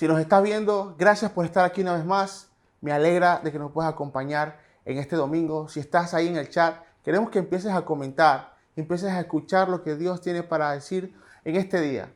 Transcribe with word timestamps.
Si 0.00 0.08
nos 0.08 0.18
estás 0.18 0.42
viendo, 0.42 0.94
gracias 0.98 1.30
por 1.30 1.44
estar 1.44 1.62
aquí 1.62 1.82
una 1.82 1.92
vez 1.92 2.06
más. 2.06 2.48
Me 2.80 2.90
alegra 2.90 3.38
de 3.44 3.52
que 3.52 3.58
nos 3.58 3.70
puedas 3.70 3.92
acompañar 3.92 4.58
en 4.86 4.96
este 4.96 5.14
domingo. 5.14 5.68
Si 5.68 5.78
estás 5.78 6.14
ahí 6.14 6.26
en 6.26 6.38
el 6.38 6.48
chat, 6.48 6.76
queremos 7.04 7.28
que 7.28 7.38
empieces 7.38 7.70
a 7.70 7.82
comentar, 7.82 8.56
empieces 8.76 9.10
a 9.10 9.20
escuchar 9.20 9.68
lo 9.68 9.82
que 9.82 9.96
Dios 9.96 10.22
tiene 10.22 10.42
para 10.42 10.72
decir 10.72 11.14
en 11.44 11.56
este 11.56 11.82
día. 11.82 12.10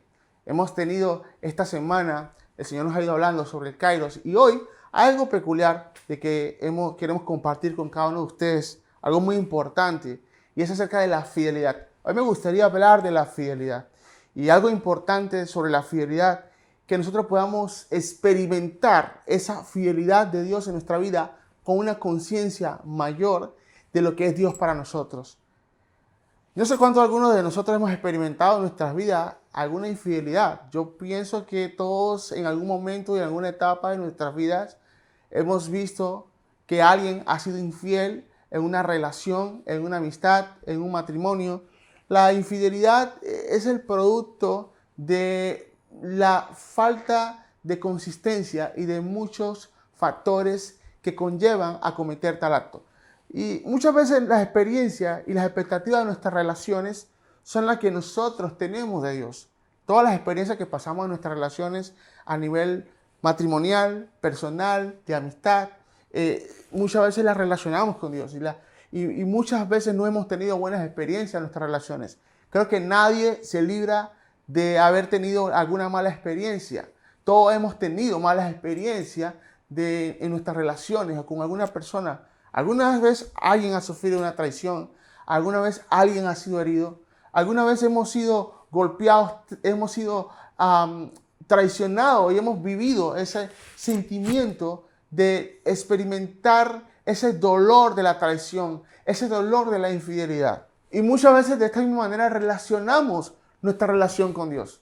Hemos 0.47 0.73
tenido 0.73 1.25
esta 1.43 1.63
semana, 1.63 2.33
el 2.57 2.65
Señor 2.65 2.85
nos 2.87 2.95
ha 2.95 3.03
ido 3.03 3.11
hablando 3.11 3.45
sobre 3.45 3.69
el 3.69 3.77
Kairos 3.77 4.19
y 4.23 4.33
hoy 4.33 4.63
algo 4.91 5.29
peculiar 5.29 5.93
de 6.07 6.19
que 6.19 6.57
queremos 6.97 7.21
compartir 7.21 7.75
con 7.75 7.91
cada 7.91 8.07
uno 8.07 8.21
de 8.21 8.25
ustedes, 8.25 8.81
algo 9.03 9.19
muy 9.19 9.35
importante 9.35 10.19
y 10.55 10.63
es 10.63 10.71
acerca 10.71 11.01
de 11.01 11.07
la 11.07 11.21
fidelidad. 11.21 11.85
Hoy 12.01 12.15
me 12.15 12.21
gustaría 12.21 12.65
hablar 12.65 13.03
de 13.03 13.11
la 13.11 13.27
fidelidad 13.27 13.89
y 14.33 14.49
algo 14.49 14.71
importante 14.71 15.45
sobre 15.45 15.69
la 15.69 15.83
fidelidad, 15.83 16.45
que 16.87 16.97
nosotros 16.97 17.25
podamos 17.25 17.87
experimentar 17.89 19.23
esa 19.25 19.63
fidelidad 19.63 20.27
de 20.27 20.43
Dios 20.43 20.67
en 20.67 20.73
nuestra 20.73 20.97
vida 20.97 21.37
con 21.63 21.77
una 21.77 21.99
conciencia 21.99 22.79
mayor 22.83 23.55
de 23.91 24.01
lo 24.01 24.15
que 24.15 24.27
es 24.27 24.35
Dios 24.35 24.55
para 24.55 24.75
nosotros. 24.75 25.39
No 26.53 26.65
sé 26.65 26.77
cuánto 26.77 27.01
algunos 27.01 27.35
de 27.35 27.43
nosotros 27.43 27.75
hemos 27.75 27.91
experimentado 27.91 28.57
en 28.57 28.61
nuestras 28.61 28.95
vidas 28.95 29.35
alguna 29.51 29.87
infidelidad. 29.87 30.69
Yo 30.71 30.97
pienso 30.97 31.45
que 31.45 31.69
todos 31.69 32.31
en 32.31 32.45
algún 32.45 32.67
momento 32.67 33.15
y 33.15 33.19
en 33.19 33.25
alguna 33.25 33.49
etapa 33.49 33.91
de 33.91 33.97
nuestras 33.97 34.35
vidas 34.35 34.77
hemos 35.31 35.69
visto 35.69 36.27
que 36.65 36.81
alguien 36.81 37.23
ha 37.25 37.39
sido 37.39 37.57
infiel 37.57 38.27
en 38.51 38.61
una 38.61 38.83
relación, 38.83 39.63
en 39.65 39.83
una 39.83 39.97
amistad, 39.97 40.45
en 40.65 40.81
un 40.81 40.91
matrimonio. 40.91 41.63
La 42.07 42.31
infidelidad 42.33 43.15
es 43.23 43.65
el 43.65 43.81
producto 43.81 44.71
de 44.97 45.64
la 46.01 46.49
falta 46.53 47.45
de 47.63 47.79
consistencia 47.79 48.73
y 48.75 48.85
de 48.85 49.01
muchos 49.01 49.71
factores 49.95 50.79
que 51.01 51.15
conllevan 51.15 51.79
a 51.81 51.95
cometer 51.95 52.39
tal 52.39 52.53
acto. 52.53 52.83
Y 53.29 53.61
muchas 53.65 53.93
veces 53.93 54.23
las 54.23 54.43
experiencias 54.43 55.23
y 55.27 55.33
las 55.33 55.45
expectativas 55.45 56.01
de 56.01 56.05
nuestras 56.05 56.33
relaciones 56.33 57.07
son 57.43 57.65
las 57.65 57.79
que 57.79 57.91
nosotros 57.91 58.57
tenemos 58.57 59.03
de 59.03 59.13
Dios. 59.13 59.49
Todas 59.85 60.03
las 60.03 60.15
experiencias 60.15 60.57
que 60.57 60.65
pasamos 60.65 61.05
en 61.05 61.09
nuestras 61.09 61.33
relaciones 61.33 61.93
a 62.25 62.37
nivel 62.37 62.89
matrimonial, 63.21 64.09
personal, 64.21 64.99
de 65.05 65.15
amistad, 65.15 65.69
eh, 66.11 66.49
muchas 66.71 67.03
veces 67.03 67.23
las 67.23 67.35
relacionamos 67.35 67.97
con 67.97 68.11
Dios 68.11 68.33
y, 68.33 69.01
y 69.01 69.25
muchas 69.25 69.67
veces 69.67 69.93
no 69.93 70.07
hemos 70.07 70.27
tenido 70.27 70.57
buenas 70.57 70.85
experiencias 70.85 71.35
en 71.35 71.41
nuestras 71.41 71.63
relaciones. 71.63 72.17
Creo 72.49 72.67
que 72.67 72.79
nadie 72.79 73.43
se 73.43 73.61
libra 73.61 74.13
de 74.47 74.79
haber 74.79 75.07
tenido 75.07 75.53
alguna 75.53 75.89
mala 75.89 76.09
experiencia. 76.09 76.89
Todos 77.23 77.53
hemos 77.53 77.79
tenido 77.79 78.19
malas 78.19 78.51
experiencias 78.51 79.33
de, 79.69 80.17
en 80.21 80.31
nuestras 80.31 80.55
relaciones 80.55 81.21
con 81.23 81.41
alguna 81.41 81.67
persona. 81.67 82.21
Alguna 82.51 82.99
vez 82.99 83.31
alguien 83.35 83.73
ha 83.73 83.81
sufrido 83.81 84.19
una 84.19 84.35
traición, 84.35 84.89
alguna 85.25 85.59
vez 85.59 85.81
alguien 85.89 86.27
ha 86.27 86.35
sido 86.35 86.61
herido, 86.61 86.99
alguna 87.31 87.65
vez 87.65 87.83
hemos 87.83 88.11
sido 88.11 88.67
golpeados, 88.71 89.33
hemos 89.63 89.91
sido 89.91 90.29
traicionados 91.47 92.33
y 92.33 92.37
hemos 92.37 92.61
vivido 92.61 93.17
ese 93.17 93.49
sentimiento 93.75 94.87
de 95.11 95.61
experimentar 95.65 96.83
ese 97.05 97.33
dolor 97.33 97.95
de 97.95 98.03
la 98.03 98.17
traición, 98.19 98.83
ese 99.05 99.27
dolor 99.27 99.69
de 99.69 99.79
la 99.79 99.91
infidelidad. 99.91 100.67
Y 100.91 101.01
muchas 101.01 101.33
veces 101.33 101.59
de 101.59 101.65
esta 101.65 101.81
misma 101.81 102.03
manera 102.03 102.29
relacionamos 102.29 103.33
nuestra 103.65 103.87
relación 103.87 104.31
con 104.31 104.49
Dios. 104.49 104.79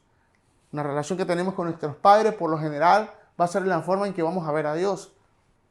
Una 0.72 0.84
relación 0.84 1.18
que 1.18 1.26
tenemos 1.26 1.54
con 1.54 1.68
nuestros 1.68 1.96
padres, 1.96 2.34
por 2.34 2.50
lo 2.50 2.58
general, 2.58 3.12
va 3.40 3.46
a 3.46 3.48
ser 3.48 3.66
la 3.66 3.82
forma 3.82 4.08
en 4.08 4.14
que 4.14 4.22
vamos 4.22 4.48
a 4.48 4.52
ver 4.52 4.68
a 4.68 4.76
Dios. 4.76 5.14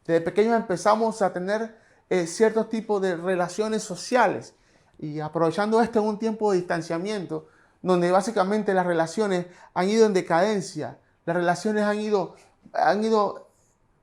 Desde 0.06 0.20
pequeños 0.20 0.56
empezamos 0.56 1.22
a 1.22 1.32
tener 1.32 1.78
eh, 2.08 2.26
ciertos 2.26 2.68
tipos 2.68 3.02
de 3.02 3.16
relaciones 3.16 3.82
sociales 3.82 4.54
y 4.98 5.20
aprovechando 5.20 5.82
esto 5.82 6.02
un 6.02 6.18
tiempo 6.18 6.50
de 6.50 6.58
distanciamiento, 6.58 7.48
donde 7.82 8.10
básicamente 8.10 8.72
las 8.72 8.86
relaciones 8.86 9.46
han 9.74 9.88
ido 9.88 10.06
en 10.06 10.14
decadencia, 10.14 10.98
las 11.26 11.36
relaciones 11.36 11.84
han 11.84 12.00
ido, 12.00 12.36
han 12.72 13.04
ido 13.04 13.48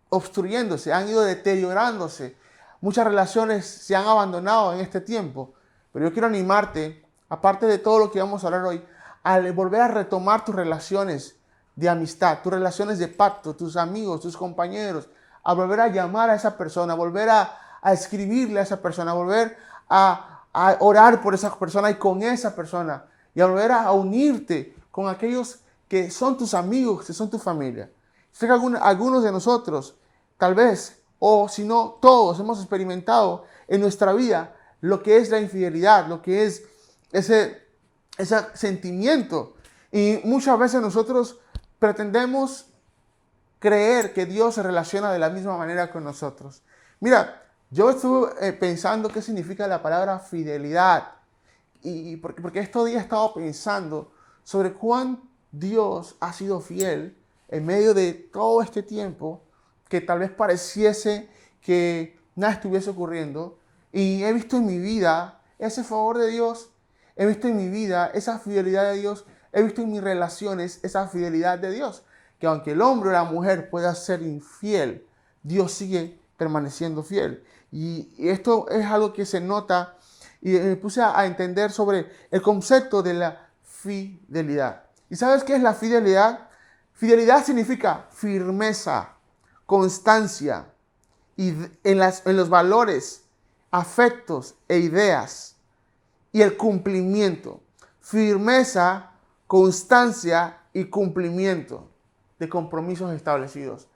obstruyéndose, 0.10 0.94
han 0.94 1.10
ido 1.10 1.22
deteriorándose. 1.22 2.36
Muchas 2.82 3.06
relaciones 3.06 3.66
se 3.66 3.96
han 3.96 4.06
abandonado 4.06 4.74
en 4.74 4.82
este 4.82 5.02
tiempo, 5.02 5.54
pero 5.92 6.06
yo 6.06 6.14
quiero 6.14 6.28
animarte, 6.28 7.04
aparte 7.28 7.66
de 7.66 7.80
todo 7.80 7.98
lo 8.00 8.12
que 8.12 8.20
vamos 8.20 8.44
a 8.44 8.48
hablar 8.48 8.66
hoy, 8.66 8.84
al 9.24 9.52
volver 9.54 9.82
a 9.82 9.88
retomar 9.88 10.46
tus 10.46 10.56
relaciones 10.56 11.36
de 11.76 11.90
amistad, 11.90 12.40
tus 12.42 12.52
relaciones 12.52 13.00
de 13.00 13.08
pacto, 13.08 13.56
tus 13.56 13.78
amigos, 13.78 14.22
tus 14.22 14.36
compañeros, 14.36 15.08
a 15.44 15.54
volver 15.54 15.80
a 15.80 15.88
llamar 15.88 16.30
a 16.30 16.36
esa 16.36 16.58
persona, 16.58 16.94
a 16.94 16.96
volver 16.96 17.30
a, 17.30 17.58
escribirle 17.86 18.60
a 18.60 18.64
esa 18.64 18.82
persona, 18.82 19.12
a 19.12 19.14
volver 19.14 19.58
a, 19.90 20.44
orar 20.80 21.22
por 21.22 21.34
esa 21.34 21.58
persona 21.58 21.90
y 21.90 21.96
con 21.96 22.22
esa 22.22 22.56
persona, 22.56 23.06
y 23.34 23.42
a 23.42 23.46
volver 23.46 23.72
a, 23.72 23.92
unirte 23.92 24.76
con 24.92 25.08
aquellos 25.08 25.60
que 25.88 26.12
son 26.12 26.38
tus 26.38 26.54
amigos, 26.54 27.06
que 27.06 27.14
son 27.14 27.30
tu 27.30 27.40
familia. 27.40 27.90
Sé 28.32 28.46
que 28.46 28.52
algunos, 28.52 28.82
algunos 28.82 29.24
de 29.24 29.32
nosotros, 29.32 29.96
tal 30.38 30.56
vez, 30.56 31.02
o 31.18 31.48
si 31.48 31.64
no 31.64 31.98
todos, 32.02 32.40
hemos 32.40 32.60
experimentado 32.60 33.46
en 33.68 33.82
nuestra 33.82 34.14
vida 34.14 34.56
lo 34.82 35.02
que 35.02 35.18
es 35.18 35.30
la 35.30 35.40
infidelidad, 35.40 36.08
lo 36.08 36.22
que 36.22 36.46
es 36.46 36.64
ese 37.12 37.69
ese 38.20 38.38
sentimiento. 38.54 39.56
Y 39.92 40.20
muchas 40.26 40.60
veces 40.60 40.82
nosotros 40.82 41.40
pretendemos 41.80 42.68
creer 43.58 44.14
que 44.14 44.26
Dios 44.26 44.56
se 44.56 44.64
relaciona 44.64 45.12
de 45.12 45.20
la 45.20 45.30
misma 45.30 45.58
manera 45.58 45.92
con 45.92 46.04
nosotros. 46.04 46.62
Mira, 47.00 47.44
yo 47.72 47.90
estuve 47.90 48.30
eh, 48.42 48.54
pensando 48.54 49.10
qué 49.10 49.22
significa 49.22 49.68
la 49.68 49.82
palabra 49.82 50.20
fidelidad. 50.20 51.14
Y 51.82 52.18
porque, 52.18 52.42
porque 52.42 52.60
estos 52.60 52.86
días 52.86 53.00
he 53.00 53.04
estado 53.04 53.34
pensando 53.34 54.12
sobre 54.44 54.74
cuán 54.74 55.22
Dios 55.52 56.18
ha 56.20 56.34
sido 56.34 56.60
fiel 56.60 57.18
en 57.48 57.66
medio 57.66 57.94
de 57.94 58.14
todo 58.14 58.62
este 58.62 58.84
tiempo 58.84 59.42
que 59.88 60.02
tal 60.02 60.20
vez 60.20 60.30
pareciese 60.30 61.30
que 61.62 62.20
nada 62.36 62.54
estuviese 62.54 62.90
ocurriendo. 62.90 63.60
Y 63.94 64.24
he 64.24 64.34
visto 64.34 64.58
en 64.58 64.66
mi 64.66 64.78
vida 64.78 65.42
ese 65.58 65.86
favor 65.86 66.18
de 66.18 66.28
Dios 66.28 66.69
He 67.20 67.26
visto 67.26 67.50
en 67.50 67.58
mi 67.58 67.68
vida 67.68 68.12
esa 68.14 68.40
fidelidad 68.40 68.94
de 68.94 69.02
Dios. 69.02 69.26
He 69.52 69.62
visto 69.62 69.82
en 69.82 69.92
mis 69.92 70.02
relaciones 70.02 70.80
esa 70.84 71.06
fidelidad 71.10 71.60
de 71.60 71.70
Dios. 71.70 72.04
Que 72.40 72.48
aunque 72.48 72.72
el 72.72 72.82
hombre 72.82 73.10
o 73.10 73.12
la 73.12 73.26
mujer 73.26 73.70
pueda 73.70 73.94
ser 73.94 74.22
infiel, 74.22 75.06
Dios 75.44 75.74
sigue 75.74 76.18
permaneciendo 76.38 77.04
fiel. 77.04 77.44
Y 77.74 78.08
esto 78.30 78.70
es 78.70 78.86
algo 78.86 79.12
que 79.12 79.26
se 79.26 79.42
nota 79.42 79.98
y 80.42 80.52
me 80.52 80.78
puse 80.78 81.02
a 81.02 81.26
entender 81.26 81.74
sobre 81.74 82.10
el 82.32 82.42
concepto 82.42 83.04
de 83.04 83.16
la 83.16 83.50
fidelidad. 83.64 84.84
¿Y 85.10 85.18
sabes 85.18 85.44
qué 85.44 85.58
es 85.58 85.62
la 85.62 85.74
fidelidad? 85.74 86.48
Fidelidad 86.94 87.44
significa 87.44 88.08
firmeza, 88.12 89.16
constancia 89.66 90.68
y 91.36 91.50
en, 91.84 91.98
las, 91.98 92.26
en 92.26 92.38
los 92.38 92.48
valores, 92.48 93.24
afectos 93.72 94.56
e 94.70 94.78
ideas 94.78 95.59
y 96.32 96.42
el 96.42 96.58
cumplimiento. 96.58 97.62
Firmeza, 98.02 99.12
constancia 99.48 100.62
y 100.74 100.86
cumplimiento 100.86 101.90
de 102.40 102.50
compromisos 102.50 103.12
establecidos. 103.14 103.88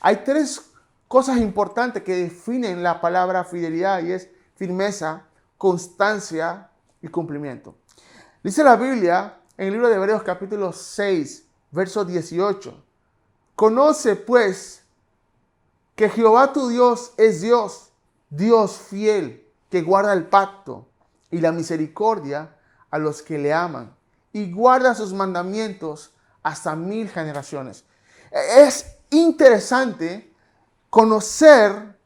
Hay 0.00 0.22
tres 0.24 0.72
cosas 1.08 1.38
importantes 1.38 2.02
que 2.02 2.16
definen 2.16 2.82
la 2.82 3.00
palabra 3.00 3.44
fidelidad 3.44 4.02
y 4.02 4.12
es 4.12 4.28
firmeza, 4.56 5.24
constancia 5.58 6.70
y 7.00 7.08
cumplimiento. 7.08 7.74
Dice 8.42 8.64
la 8.64 8.76
Biblia 8.76 9.38
en 9.56 9.66
el 9.68 9.72
libro 9.74 9.88
de 9.88 9.96
Hebreos 9.96 10.22
capítulo 10.22 10.72
6, 10.72 11.46
verso 11.70 12.04
18. 12.04 12.84
Conoce 13.54 14.16
pues 14.16 14.82
que 15.94 16.08
Jehová 16.08 16.52
tu 16.52 16.68
Dios 16.68 17.12
es 17.16 17.42
Dios, 17.42 17.92
Dios 18.30 18.78
fiel, 18.78 19.46
que 19.70 19.82
guarda 19.82 20.12
el 20.12 20.26
pacto 20.26 20.88
y 21.32 21.40
la 21.40 21.50
misericordia 21.50 22.54
a 22.90 22.98
los 22.98 23.22
que 23.22 23.38
le 23.38 23.52
aman 23.52 23.92
y 24.32 24.52
guarda 24.52 24.94
sus 24.94 25.12
mandamientos 25.12 26.12
hasta 26.42 26.76
mil 26.76 27.08
generaciones. 27.08 27.84
Es 28.30 28.86
interesante 29.10 30.32
conocer 30.88 31.96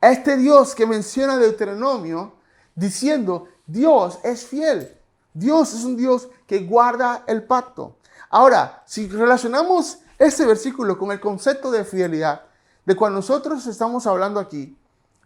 a 0.00 0.10
este 0.10 0.36
Dios 0.36 0.74
que 0.74 0.86
menciona 0.86 1.38
Deuteronomio 1.38 2.34
diciendo, 2.74 3.48
Dios 3.66 4.18
es 4.22 4.46
fiel. 4.46 4.96
Dios 5.32 5.74
es 5.74 5.84
un 5.84 5.96
Dios 5.96 6.28
que 6.46 6.60
guarda 6.60 7.24
el 7.26 7.44
pacto. 7.44 7.96
Ahora, 8.30 8.82
si 8.86 9.08
relacionamos 9.08 9.98
este 10.18 10.44
versículo 10.44 10.98
con 10.98 11.12
el 11.12 11.20
concepto 11.20 11.70
de 11.70 11.84
fidelidad, 11.84 12.42
de 12.84 12.96
cuando 12.96 13.18
nosotros 13.18 13.66
estamos 13.66 14.06
hablando 14.06 14.40
aquí, 14.40 14.76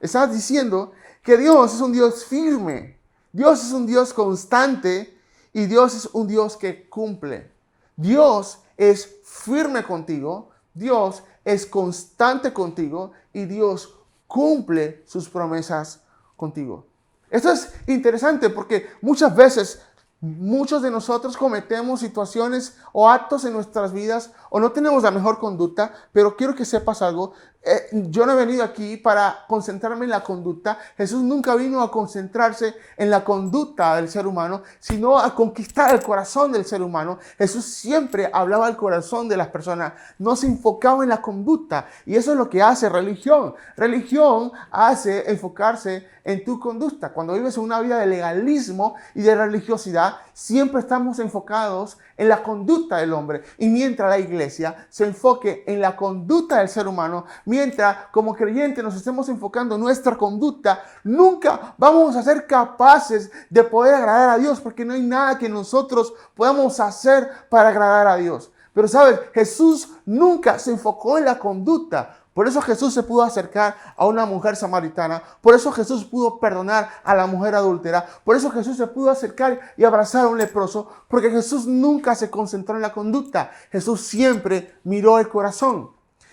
está 0.01 0.27
diciendo 0.27 0.93
que 1.23 1.37
Dios 1.37 1.75
es 1.75 1.81
un 1.81 1.93
Dios 1.93 2.25
firme, 2.25 2.99
Dios 3.33 3.65
es 3.65 3.73
un 3.73 3.87
Dios 3.87 4.13
constante 4.13 5.19
y 5.53 5.67
Dios 5.67 5.95
es 5.95 6.09
un 6.13 6.27
Dios 6.27 6.57
que 6.57 6.89
cumple. 6.89 7.51
Dios 7.97 8.59
es 8.77 9.21
firme 9.25 9.85
contigo, 9.85 10.51
Dios 10.75 11.23
es 11.45 11.67
constante 11.67 12.53
contigo 12.53 13.13
y 13.33 13.45
Dios 13.45 13.95
cumple 14.27 15.03
sus 15.07 15.29
promesas 15.29 16.03
contigo. 16.37 16.87
Esto 17.31 17.51
es 17.51 17.73
interesante 17.87 18.51
porque 18.51 18.89
muchas 19.01 19.35
veces 19.35 19.81
Muchos 20.25 20.83
de 20.83 20.91
nosotros 20.93 21.37
cometemos 21.37 21.99
situaciones 21.99 22.77
o 22.93 23.11
actos 23.11 23.45
en 23.45 23.53
nuestras 23.53 23.93
vidas 23.93 24.31
o 24.51 24.61
no 24.61 24.71
tenemos 24.71 25.03
la 25.03 25.11
mejor 25.11 25.41
conducta, 25.41 25.93
pero 26.13 26.37
quiero 26.37 26.55
que 26.55 26.65
sepas 26.65 27.03
algo. 27.03 27.33
Eh, 27.65 27.89
yo 27.93 28.27
no 28.27 28.33
he 28.33 28.45
venido 28.45 28.65
aquí 28.65 28.97
para 28.97 29.45
concentrarme 29.47 30.05
en 30.05 30.11
la 30.11 30.25
conducta. 30.25 30.79
Jesús 30.97 31.23
nunca 31.23 31.55
vino 31.55 31.81
a 31.81 31.93
concentrarse 31.93 32.75
en 32.97 33.09
la 33.09 33.23
conducta 33.23 33.95
del 33.97 34.09
ser 34.09 34.27
humano, 34.27 34.63
sino 34.81 35.17
a 35.17 35.33
conquistar 35.33 35.95
el 35.95 36.03
corazón 36.03 36.51
del 36.51 36.65
ser 36.65 36.83
humano. 36.83 37.19
Jesús 37.39 37.65
siempre 37.65 38.29
hablaba 38.33 38.67
al 38.67 38.77
corazón 38.77 39.29
de 39.29 39.37
las 39.37 39.49
personas, 39.49 39.93
no 40.19 40.35
se 40.35 40.47
enfocaba 40.49 41.05
en 41.05 41.11
la 41.11 41.23
conducta. 41.23 41.87
Y 42.05 42.17
eso 42.17 42.33
es 42.33 42.39
lo 42.39 42.51
que 42.51 42.63
hace 42.63 42.89
religión. 42.89 43.55
Religión 43.77 44.51
hace 44.73 45.31
enfocarse 45.31 46.09
en 46.25 46.45
tu 46.45 46.59
conducta. 46.59 47.13
Cuando 47.13 47.35
vives 47.35 47.59
una 47.59 47.81
vida 47.81 47.99
de 47.99 48.07
legalismo 48.07 48.95
y 49.15 49.23
de 49.23 49.35
religiosidad, 49.35 50.17
siempre 50.33 50.81
estamos 50.81 51.19
enfocados 51.19 51.99
en 52.17 52.29
la 52.29 52.43
conducta 52.43 52.99
del 52.99 53.13
hombre. 53.13 53.43
Y 53.59 53.69
mientras 53.69 54.11
la 54.11 54.19
iglesia 54.19 54.87
se 54.89 55.05
enfoque 55.05 55.65
en 55.67 55.81
la 55.81 55.97
conducta 55.97 56.59
del 56.59 56.69
ser 56.69 56.87
humano, 56.87 57.27
mientras 57.53 58.09
como 58.11 58.35
creyentes 58.35 58.83
nos 58.83 58.97
estemos 58.97 59.29
enfocando 59.29 59.75
en 59.75 59.83
nuestra 59.83 60.17
conducta, 60.17 60.83
nunca 61.05 61.75
vamos 61.77 62.17
a 62.17 62.23
ser 62.23 62.47
capaces 62.47 63.31
de 63.51 63.63
poder 63.63 63.95
agradar 63.95 64.31
a 64.31 64.39
Dios, 64.39 64.59
porque 64.59 64.87
no 64.87 64.95
hay 64.95 65.03
nada 65.03 65.37
que 65.37 65.51
nosotros 65.51 66.15
podamos 66.35 66.81
hacer 66.81 67.29
para 67.51 67.69
agradar 67.69 68.07
a 68.07 68.17
Dios. 68.17 68.51
Pero 68.73 68.89
sabes, 68.89 69.21
Jesús 69.35 69.91
nunca 70.07 70.59
se 70.59 70.71
enfocó 70.71 71.19
en 71.19 71.27
la 71.27 71.39
conducta. 71.39 72.17
Por 72.33 72.49
eso 72.49 72.63
Jesús 72.63 72.95
se 72.95 73.03
pudo 73.03 73.23
acercar 73.23 73.77
a 73.99 74.07
una 74.07 74.25
mujer 74.25 74.57
samaritana. 74.57 75.23
Por 75.43 75.55
eso 75.55 75.71
Jesús 75.73 76.07
pudo 76.07 76.41
perdonar 76.41 76.89
a 77.05 77.15
la 77.15 77.27
mujer 77.27 77.55
adúltera. 77.55 78.07
Por 78.25 78.35
eso 78.35 78.51
Jesús 78.51 78.79
se 78.79 78.87
pudo 78.87 79.11
acercar 79.11 79.61
y 79.77 79.85
abrazar 79.85 80.25
a 80.25 80.29
un 80.29 80.39
leproso. 80.39 80.89
Porque 81.09 81.31
Jesús 81.31 81.67
nunca 81.67 82.15
se 82.15 82.31
concentró 82.31 82.77
en 82.77 82.81
la 82.81 82.95
conducta. 82.95 83.51
Jesús 83.71 84.01
siempre 84.01 84.75
miró 84.85 85.19
el 85.19 85.29
corazón. 85.29 85.91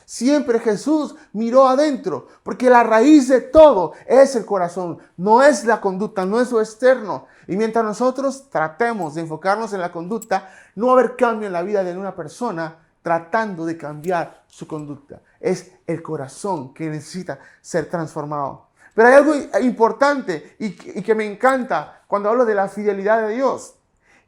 Siempre 0.09 0.59
Jesús 0.59 1.13
miró 1.33 1.67
adentro. 1.67 2.29
Porque 2.41 2.67
la 2.67 2.81
raíz 2.81 3.27
de 3.27 3.41
todo 3.41 3.93
es 4.07 4.35
el 4.35 4.43
corazón. 4.43 4.97
No 5.17 5.43
es 5.43 5.65
la 5.65 5.79
conducta, 5.79 6.25
no 6.25 6.41
es 6.41 6.51
lo 6.51 6.61
externo. 6.61 7.27
Y 7.47 7.55
mientras 7.55 7.85
nosotros 7.85 8.49
tratemos 8.49 9.13
de 9.13 9.21
enfocarnos 9.21 9.71
en 9.71 9.81
la 9.81 9.91
conducta, 9.91 10.49
no 10.73 10.87
va 10.87 10.93
a 10.93 10.95
haber 10.95 11.15
cambio 11.15 11.45
en 11.45 11.53
la 11.53 11.61
vida 11.61 11.83
de 11.83 11.95
una 11.95 12.15
persona 12.15 12.75
tratando 13.03 13.67
de 13.67 13.77
cambiar 13.77 14.45
su 14.47 14.65
conducta. 14.65 15.21
Es 15.39 15.73
el 15.85 16.01
corazón 16.01 16.73
que 16.73 16.89
necesita 16.89 17.37
ser 17.61 17.87
transformado. 17.87 18.65
Pero 18.95 19.09
hay 19.09 19.13
algo 19.13 19.35
importante 19.61 20.55
y, 20.57 20.71
que 20.71 21.13
me 21.13 21.31
encanta 21.31 22.01
cuando 22.07 22.29
hablo 22.29 22.45
de 22.45 22.55
la 22.55 22.67
fidelidad 22.67 23.27
de 23.27 23.35
Dios. 23.35 23.75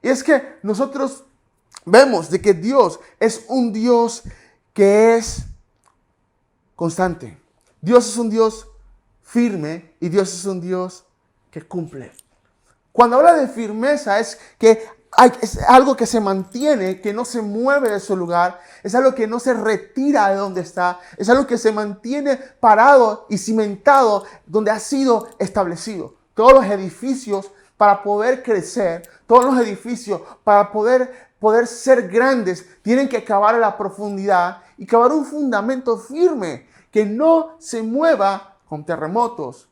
Y 0.04 0.10
es 0.10 0.24
que 0.24 0.60
nosotros 0.62 1.24
vemos 1.86 2.30
de 2.30 2.40
que 2.40 2.54
Dios 2.54 3.00
es 3.20 3.46
un 3.48 3.74
Dios 3.74 4.22
que 4.76 5.18
es 5.18 5.48
constante. 6.82 7.38
Dios 7.80 8.10
es 8.10 8.18
un 8.18 8.32
Dios 8.32 8.68
firme 9.22 9.94
y 10.00 10.10
Dios 10.10 10.34
es 10.34 10.46
un 10.46 10.60
Dios 10.60 11.04
que 11.52 11.62
cumple. 11.62 12.12
Cuando 12.92 13.18
habla 13.18 13.36
de 13.36 13.48
firmeza 13.48 14.20
es 14.20 14.40
que 14.58 14.84
es 15.42 15.60
algo 15.68 15.96
que 15.96 16.08
se 16.08 16.20
mantiene, 16.20 17.00
que 17.00 17.14
no 17.14 17.24
se 17.24 17.44
mueve 17.44 17.92
de 17.92 18.00
su 18.00 18.18
lugar, 18.18 18.60
es 18.82 18.96
algo 18.96 19.14
que 19.14 19.28
no 19.28 19.40
se 19.40 19.54
retira 19.54 20.30
de 20.30 20.38
donde 20.38 20.62
está, 20.62 21.00
es 21.18 21.30
algo 21.30 21.46
que 21.46 21.60
se 21.60 21.72
mantiene 21.72 22.38
parado 22.60 23.28
y 23.30 23.38
cimentado 23.38 24.26
donde 24.48 24.72
ha 24.72 24.80
sido 24.80 25.28
establecido. 25.38 26.16
Todos 26.34 26.54
los 26.54 26.66
edificios 26.66 27.52
para 27.78 28.02
poder 28.02 28.42
crecer, 28.42 29.08
todos 29.28 29.46
los 29.46 29.64
edificios 29.64 30.20
para 30.44 30.72
poder, 30.72 31.30
poder 31.40 31.68
ser 31.68 32.08
grandes, 32.08 32.66
tienen 32.82 33.08
que 33.08 33.24
cavar 33.24 33.54
a 33.54 33.60
la 33.60 33.78
profundidad 33.78 34.64
y 34.80 34.88
cavar 34.88 35.12
un 35.12 35.26
fundamento 35.26 35.96
firme 36.00 36.71
que 36.92 37.06
no 37.06 37.56
se 37.60 37.82
mueva 37.82 38.58
con 38.68 38.86
terremotos, 38.86 39.70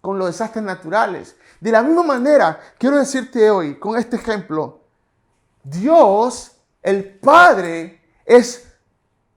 con 0.00 0.18
los 0.18 0.28
desastres 0.28 0.64
naturales. 0.64 1.36
De 1.60 1.70
la 1.70 1.82
misma 1.82 2.02
manera, 2.02 2.60
quiero 2.78 2.96
decirte 2.96 3.50
hoy, 3.50 3.78
con 3.78 3.96
este 3.96 4.16
ejemplo, 4.16 4.80
Dios, 5.62 6.52
el 6.82 7.18
Padre, 7.18 8.00
es 8.24 8.66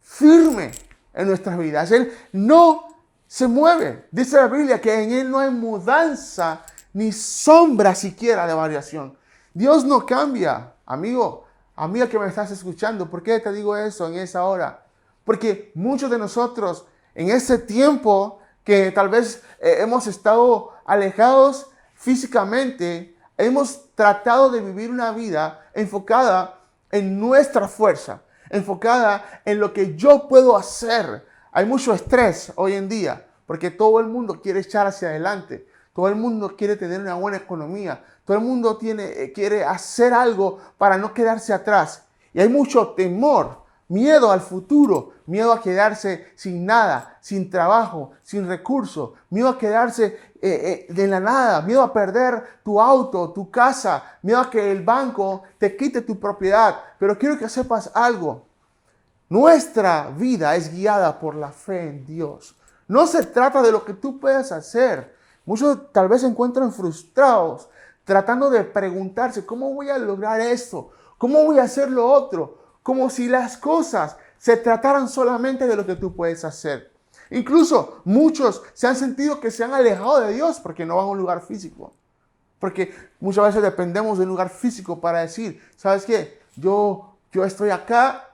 firme 0.01 0.71
en 1.13 1.27
nuestras 1.27 1.57
vidas. 1.57 1.91
Él 1.91 2.11
no 2.31 2.87
se 3.27 3.47
mueve. 3.47 4.07
Dice 4.11 4.37
la 4.37 4.47
Biblia 4.47 4.81
que 4.81 5.03
en 5.03 5.11
Él 5.11 5.29
no 5.29 5.39
hay 5.39 5.51
mudanza 5.51 6.65
ni 6.93 7.11
sombra 7.11 7.93
siquiera 7.93 8.47
de 8.47 8.53
variación. 8.53 9.17
Dios 9.53 9.85
no 9.85 10.05
cambia, 10.05 10.73
amigo, 10.85 11.45
amiga 11.75 12.07
que 12.07 12.17
me 12.17 12.27
estás 12.27 12.51
escuchando. 12.51 13.09
¿Por 13.09 13.21
qué 13.21 13.39
te 13.39 13.51
digo 13.51 13.75
eso 13.77 14.07
en 14.07 14.15
esa 14.15 14.45
hora? 14.45 14.85
Porque 15.23 15.71
muchos 15.75 16.09
de 16.09 16.17
nosotros 16.17 16.85
en 17.15 17.29
ese 17.29 17.57
tiempo 17.57 18.39
que 18.63 18.91
tal 18.91 19.09
vez 19.09 19.41
eh, 19.59 19.77
hemos 19.79 20.05
estado 20.07 20.73
alejados 20.85 21.67
físicamente, 21.95 23.15
Hemos 23.37 23.93
tratado 23.95 24.49
de 24.49 24.61
vivir 24.61 24.89
una 24.89 25.11
vida 25.11 25.67
enfocada 25.73 26.61
en 26.89 27.19
nuestra 27.19 27.67
fuerza, 27.67 28.21
enfocada 28.49 29.41
en 29.43 29.59
lo 29.59 29.73
que 29.73 29.95
yo 29.95 30.29
puedo 30.29 30.55
hacer. 30.55 31.25
Hay 31.51 31.65
mucho 31.65 31.93
estrés 31.93 32.53
hoy 32.55 32.73
en 32.73 32.87
día 32.87 33.25
porque 33.45 33.71
todo 33.71 33.99
el 33.99 34.07
mundo 34.07 34.41
quiere 34.41 34.61
echar 34.61 34.87
hacia 34.87 35.09
adelante, 35.09 35.67
todo 35.93 36.07
el 36.07 36.15
mundo 36.15 36.55
quiere 36.55 36.77
tener 36.77 37.01
una 37.01 37.15
buena 37.15 37.37
economía, 37.37 38.03
todo 38.23 38.37
el 38.37 38.43
mundo 38.43 38.77
tiene, 38.77 39.03
eh, 39.03 39.33
quiere 39.33 39.63
hacer 39.65 40.13
algo 40.13 40.59
para 40.77 40.97
no 40.97 41.13
quedarse 41.13 41.53
atrás. 41.53 42.03
Y 42.33 42.39
hay 42.39 42.49
mucho 42.49 42.89
temor 42.89 43.64
Miedo 43.87 44.31
al 44.31 44.41
futuro, 44.41 45.13
miedo 45.27 45.51
a 45.51 45.61
quedarse 45.61 46.31
sin 46.35 46.65
nada, 46.65 47.17
sin 47.21 47.49
trabajo, 47.49 48.11
sin 48.23 48.47
recursos, 48.47 49.11
miedo 49.29 49.47
a 49.47 49.57
quedarse 49.57 50.05
eh, 50.41 50.87
eh, 50.89 50.93
de 50.93 51.07
la 51.07 51.19
nada, 51.19 51.61
miedo 51.61 51.83
a 51.83 51.93
perder 51.93 52.61
tu 52.63 52.81
auto, 52.81 53.31
tu 53.31 53.51
casa, 53.51 54.17
miedo 54.23 54.39
a 54.39 54.49
que 54.49 54.71
el 54.71 54.83
banco 54.83 55.43
te 55.59 55.77
quite 55.77 56.01
tu 56.01 56.19
propiedad. 56.19 56.75
Pero 56.97 57.17
quiero 57.17 57.37
que 57.37 57.47
sepas 57.47 57.91
algo. 57.93 58.45
Nuestra 59.29 60.09
vida 60.09 60.55
es 60.55 60.71
guiada 60.71 61.19
por 61.19 61.35
la 61.35 61.51
fe 61.51 61.89
en 61.89 62.05
Dios. 62.05 62.55
No 62.87 63.07
se 63.07 63.23
trata 63.23 63.61
de 63.61 63.71
lo 63.71 63.83
que 63.85 63.93
tú 63.93 64.19
puedas 64.19 64.51
hacer. 64.51 65.15
Muchos 65.45 65.91
tal 65.91 66.07
vez 66.07 66.21
se 66.21 66.27
encuentran 66.27 66.71
frustrados 66.71 67.69
tratando 68.05 68.49
de 68.51 68.63
preguntarse, 68.63 69.45
¿cómo 69.45 69.73
voy 69.73 69.89
a 69.89 69.97
lograr 69.97 70.39
esto? 70.39 70.91
¿Cómo 71.17 71.43
voy 71.43 71.59
a 71.59 71.63
hacer 71.63 71.89
lo 71.89 72.05
otro? 72.05 72.64
Como 72.85 73.09
si 73.09 73.27
las 73.27 73.57
cosas 73.57 74.15
se 74.37 74.57
trataran 74.57 75.09
solamente 75.09 75.65
de 75.65 75.75
lo 75.75 75.87
que 75.87 75.95
tú 75.95 76.15
puedes 76.15 76.45
hacer. 76.45 76.91
Incluso 77.31 78.03
muchos 78.05 78.61
se 78.75 78.85
han 78.85 78.95
sentido 78.95 79.39
que 79.39 79.49
se 79.49 79.63
han 79.63 79.73
alejado 79.73 80.19
de 80.19 80.35
Dios 80.35 80.59
porque 80.59 80.85
no 80.85 80.97
van 80.97 81.05
a 81.05 81.09
un 81.09 81.17
lugar 81.17 81.41
físico. 81.41 81.95
Porque 82.59 82.93
muchas 83.19 83.45
veces 83.45 83.63
dependemos 83.63 84.19
de 84.19 84.25
un 84.25 84.29
lugar 84.29 84.51
físico 84.51 85.01
para 85.01 85.21
decir, 85.21 85.59
¿sabes 85.75 86.05
qué? 86.05 86.39
Yo, 86.57 87.17
yo 87.31 87.43
estoy 87.43 87.71
acá 87.71 88.29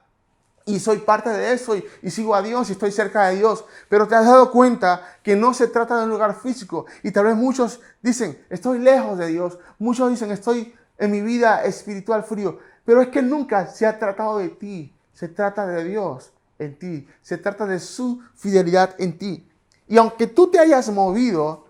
y 0.66 0.82
soy 0.82 0.98
parte 0.98 1.30
de 1.30 1.54
eso 1.54 1.78
y, 1.78 1.86
y, 2.02 2.12
sigo 2.12 2.36
a 2.36 2.42
Dios 2.42 2.68
y 2.68 2.74
estoy 2.74 2.92
cerca 2.92 3.30
de 3.30 3.38
Dios. 3.38 3.64
Pero 3.88 4.06
te 4.06 4.16
has 4.16 4.26
dado 4.26 4.52
cuenta 4.52 5.16
que 5.24 5.38
no 5.38 5.54
se 5.54 5.68
trata 5.68 5.98
de 5.98 6.04
un 6.04 6.10
lugar 6.10 6.36
físico. 6.36 6.88
Y 7.04 7.12
tal 7.12 7.24
vez 7.24 7.38
muchos 7.38 7.80
dicen, 8.02 8.38
estoy 8.50 8.80
lejos 8.80 9.18
de 9.18 9.28
Dios. 9.28 9.60
Muchos 9.80 10.10
dicen, 10.10 10.30
estoy 10.30 10.76
en 10.98 11.10
mi 11.10 11.22
vida 11.22 11.64
espiritual 11.64 12.26
frío. 12.26 12.60
Pero 12.86 13.02
es 13.02 13.10
que 13.10 13.22
nunca 13.22 13.68
se 13.68 13.86
ha 13.86 14.00
tratado 14.00 14.40
de 14.40 14.50
ti, 14.50 14.94
se 15.14 15.28
trata 15.28 15.68
de 15.68 15.84
Dios 15.84 16.32
en 16.60 16.78
ti, 16.78 17.08
se 17.22 17.38
trata 17.38 17.66
de 17.66 17.80
su 17.80 18.22
fidelidad 18.36 18.96
en 19.00 19.18
ti. 19.18 19.48
Y 19.88 19.98
aunque 19.98 20.28
tú 20.28 20.50
te 20.50 20.60
hayas 20.60 20.90
movido, 20.90 21.66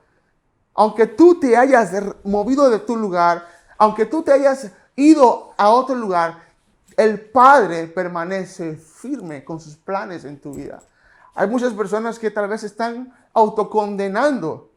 aunque 0.73 1.07
tú 1.07 1.39
te 1.39 1.57
hayas 1.57 1.91
movido 2.23 2.69
de 2.69 2.79
tu 2.79 2.95
lugar, 2.95 3.45
aunque 3.77 4.05
tú 4.05 4.23
te 4.23 4.31
hayas 4.31 4.71
ido 4.95 5.53
a 5.57 5.69
otro 5.69 5.95
lugar, 5.95 6.43
el 6.97 7.19
Padre 7.19 7.87
permanece 7.87 8.75
firme 8.75 9.43
con 9.43 9.59
sus 9.59 9.75
planes 9.75 10.23
en 10.25 10.39
tu 10.39 10.53
vida. 10.53 10.81
Hay 11.33 11.47
muchas 11.47 11.73
personas 11.73 12.19
que 12.19 12.29
tal 12.29 12.47
vez 12.47 12.63
están 12.63 13.13
autocondenando, 13.33 14.69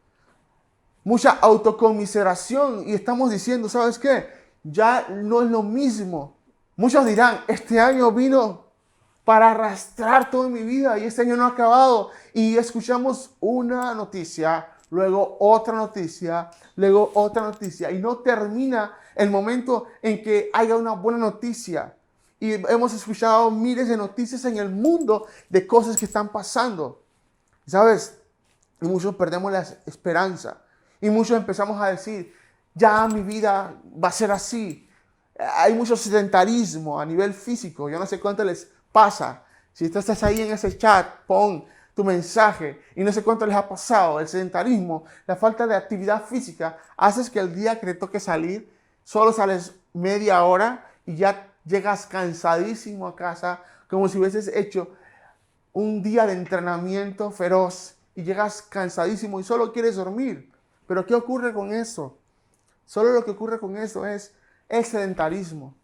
mucha 1.03 1.31
autocomiseración 1.31 2.87
y 2.87 2.93
estamos 2.93 3.29
diciendo, 3.29 3.69
¿sabes 3.69 3.99
qué? 3.99 4.27
Ya 4.65 5.07
no 5.09 5.43
es 5.43 5.49
lo 5.49 5.61
mismo. 5.63 6.37
Muchos 6.75 7.05
dirán, 7.05 7.41
este 7.47 7.79
año 7.79 8.11
vino 8.11 8.65
para 9.23 9.51
arrastrar 9.51 10.29
toda 10.29 10.49
mi 10.49 10.63
vida 10.63 10.97
y 10.97 11.05
este 11.05 11.21
año 11.21 11.37
no 11.37 11.45
ha 11.45 11.49
acabado. 11.49 12.09
Y 12.33 12.57
escuchamos 12.57 13.35
una 13.39 13.93
noticia, 13.93 14.67
luego 14.89 15.37
otra 15.39 15.75
noticia, 15.75 16.49
luego 16.75 17.11
otra 17.13 17.43
noticia 17.43 17.91
y 17.91 17.99
no 17.99 18.17
termina 18.17 18.97
el 19.15 19.29
momento 19.29 19.85
en 20.01 20.21
que 20.21 20.49
haya 20.51 20.75
una 20.75 20.93
buena 20.93 21.19
noticia. 21.19 21.95
y 22.37 22.51
hemos 22.53 22.93
escuchado 22.93 23.49
miles 23.49 23.87
de 23.87 23.95
noticias 23.95 24.43
en 24.45 24.57
el 24.57 24.69
mundo 24.69 25.25
de 25.49 25.65
cosas 25.65 25.95
que 25.95 26.05
están 26.05 26.29
pasando. 26.29 27.01
¿Sabes? 27.65 28.17
Y 28.81 28.85
muchos 28.85 29.15
perdemos 29.15 29.51
la 29.51 29.61
esperanza. 29.85 30.57
Y 31.01 31.09
muchos 31.09 31.37
empezamos 31.37 31.81
a 31.81 31.87
decir, 31.87 32.33
ya 32.75 33.07
mi 33.07 33.21
vida 33.21 33.73
va 34.03 34.09
a 34.09 34.11
ser 34.11 34.31
así. 34.31 34.87
Hay 35.39 35.73
mucho 35.73 35.95
sedentarismo 35.95 36.99
a 36.99 37.05
nivel 37.05 37.33
físico. 37.33 37.89
Yo 37.89 37.97
no 37.97 38.05
sé 38.05 38.19
cuánto 38.19 38.43
les 38.43 38.69
pasa. 38.91 39.43
Si 39.73 39.89
tú 39.89 39.99
estás 39.99 40.21
ahí 40.23 40.41
en 40.41 40.51
ese 40.51 40.77
chat, 40.77 41.07
pon 41.25 41.65
tu 41.95 42.03
mensaje 42.03 42.81
y 42.95 43.03
no 43.03 43.11
sé 43.11 43.23
cuánto 43.23 43.45
les 43.45 43.55
ha 43.55 43.67
pasado. 43.67 44.19
El 44.19 44.27
sedentarismo, 44.27 45.05
la 45.25 45.37
falta 45.37 45.65
de 45.65 45.75
actividad 45.75 46.23
física, 46.25 46.77
haces 46.97 47.29
que 47.29 47.39
el 47.39 47.55
día 47.55 47.79
que 47.79 47.87
te 47.87 47.93
toque 47.95 48.19
salir, 48.19 48.69
solo 49.03 49.31
sales 49.31 49.73
media 49.93 50.43
hora 50.43 50.85
y 51.05 51.15
ya 51.15 51.47
llegas 51.63 52.05
cansadísimo 52.05 53.07
a 53.07 53.15
casa, 53.15 53.61
como 53.89 54.07
si 54.09 54.17
hubieses 54.17 54.49
hecho 54.49 54.89
un 55.71 56.03
día 56.03 56.25
de 56.25 56.33
entrenamiento 56.33 57.31
feroz 57.31 57.95
y 58.15 58.23
llegas 58.23 58.61
cansadísimo 58.61 59.39
y 59.39 59.43
solo 59.43 59.71
quieres 59.71 59.95
dormir. 59.95 60.51
Pero 60.87 61.05
¿qué 61.05 61.15
ocurre 61.15 61.53
con 61.53 61.73
eso? 61.73 62.17
Solo 62.85 63.11
lo 63.11 63.25
que 63.25 63.31
ocurre 63.31 63.59
con 63.59 63.77
eso 63.77 64.05
es 64.05 64.33
el 64.69 64.85
sedentarismo. 64.85 65.75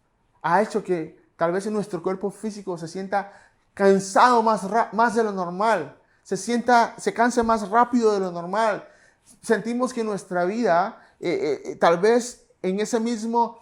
Ha 0.42 0.62
hecho 0.62 0.82
que 0.82 1.20
tal 1.36 1.52
vez 1.52 1.66
en 1.66 1.74
nuestro 1.74 2.02
cuerpo 2.02 2.30
físico 2.30 2.78
se 2.78 2.88
sienta 2.88 3.32
cansado 3.74 4.42
más, 4.42 4.62
más 4.92 5.14
de 5.14 5.24
lo 5.24 5.32
normal, 5.32 5.96
se 6.22 6.36
sienta, 6.36 6.94
se 6.98 7.12
canse 7.12 7.42
más 7.42 7.68
rápido 7.68 8.12
de 8.12 8.20
lo 8.20 8.30
normal. 8.30 8.86
Sentimos 9.42 9.92
que 9.92 10.04
nuestra 10.04 10.44
vida, 10.44 11.00
eh, 11.20 11.30
eh, 11.64 11.70
eh, 11.70 11.76
tal 11.76 11.98
vez 11.98 12.46
en 12.62 12.80
ese 12.80 13.00
mismo 13.00 13.58